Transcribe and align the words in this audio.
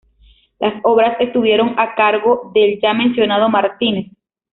Las 0.57 0.73
obras 0.81 1.15
estuvieron 1.19 1.79
a 1.79 1.93
cargo 1.93 2.51
del 2.55 2.81
ya 2.81 2.91
mencionado 2.91 3.49
Martínez. 3.49 4.11